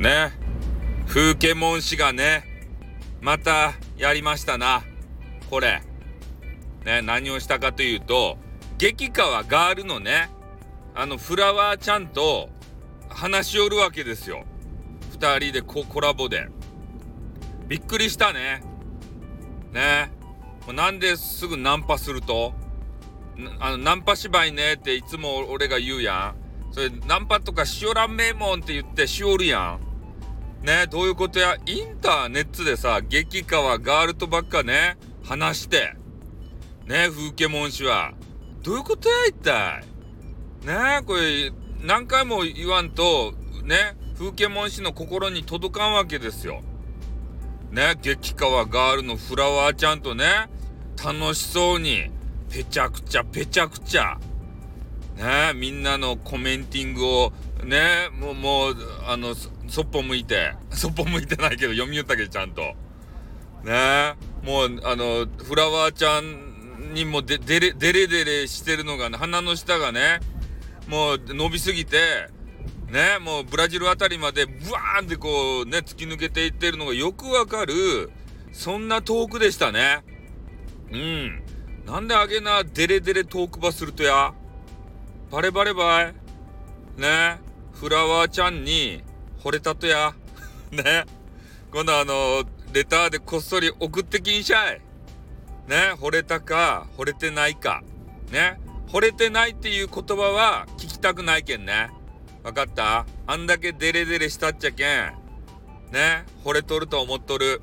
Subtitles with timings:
[0.00, 0.32] ね
[1.06, 2.44] 風景文氏がね、
[3.20, 4.82] またやりましたな。
[5.50, 5.82] これ。
[6.86, 8.38] ね、何をしたかというと、
[8.78, 10.30] 激川ガールのね、
[10.94, 12.48] あの、フラワーちゃんと
[13.10, 14.44] 話しおるわけですよ。
[15.12, 16.48] 二人でココラボで。
[17.68, 18.62] びっくりしたね。
[19.72, 20.12] ね。
[20.72, 22.54] なんですぐナンパすると
[23.58, 26.34] あの、ナンパ芝居ねっていつも俺が言うや
[26.70, 26.72] ん。
[26.72, 29.89] それ、ナンパとかしおらんめえもんって言ってしおるやん。
[30.62, 35.94] ね、どういうことや、インターネットでさ、激川ガールとばっかね、話して。
[36.86, 38.12] ね、風景文氏は。
[38.62, 39.84] どういうことや、一体？
[40.66, 41.50] ねこれ、
[41.82, 43.32] 何回も言わんと、
[43.64, 46.60] ね、風景文氏の心に届かんわけですよ。
[47.70, 50.50] ね、激川ガールのフラワーちゃんとね、
[51.02, 52.10] 楽しそうに、
[52.50, 54.18] ぺちゃくちゃぺちゃくちゃ、
[55.16, 57.32] ね、みんなのコメンティングを、
[57.64, 59.34] ね、もう、もう、あの、
[59.68, 62.62] そっぽ向いて、 そっぽ向いてないけど、読み言ったけど、ちゃんと。
[63.64, 70.20] ねもう、あの、フラワーちゃんにもで、でれ、でれでれしてるのがね、鼻の下がね、
[70.88, 72.28] もう伸びすぎて、
[72.90, 78.10] ね、もうブラジルあたりまでブワーンってこうね、突き抜けていってるのがよくわかる、
[78.52, 80.02] そんなトークでしたね。
[80.90, 81.42] うん。
[81.86, 84.34] なんであげな、デレデレトークバするとや？
[85.30, 86.14] バレバレバイ
[87.00, 87.38] ね、
[87.72, 89.02] フラワーちゃんに
[89.42, 90.14] 惚れたとや。
[90.70, 91.04] ね、
[91.72, 94.80] 今度あの、レターでこっそり送ってきんしゃい。
[95.68, 97.82] ね、惚れたか、惚れてないか。
[98.30, 101.90] ね、惚れてないっていう言葉は聞きたくないけんね。
[102.42, 103.06] わかった？
[103.26, 105.14] あんだけデレデレしたっちゃけん。
[105.92, 107.60] ね惚れとると思っとる。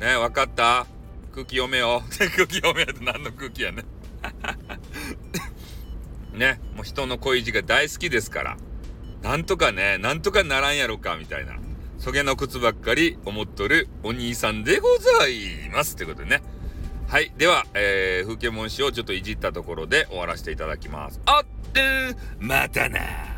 [0.00, 0.86] ねわかった？
[1.32, 2.02] 空気読めよ。
[2.18, 3.84] 空気読めよって何の空気やね。
[6.36, 8.56] ねもう人の恋路が大好きですから。
[9.22, 11.54] なんとかね、なんとかならんやろか、みたいな。
[11.98, 15.96] そげの靴ばっかり思っとるお兄さんでございます。
[15.96, 16.42] ということでね。
[17.08, 17.32] はい。
[17.36, 21.20] では、えー、風景文詞をちょっといじったところで終わらせていただきます。
[21.26, 23.35] あってまたな